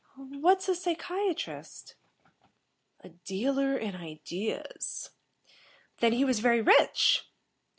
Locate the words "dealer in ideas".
3.09-5.11